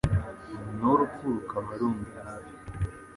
[0.77, 2.55] n’urupfu rukaba rundi hafi